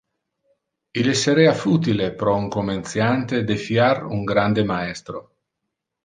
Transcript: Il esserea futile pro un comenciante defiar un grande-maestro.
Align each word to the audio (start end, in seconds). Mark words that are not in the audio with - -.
Il 1.01 1.09
esserea 1.13 1.53
futile 1.65 2.07
pro 2.21 2.33
un 2.43 2.47
comenciante 2.55 3.41
defiar 3.51 4.01
un 4.17 4.23
grande-maestro. 4.31 5.21